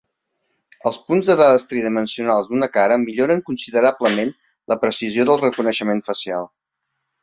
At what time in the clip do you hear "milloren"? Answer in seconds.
3.05-3.47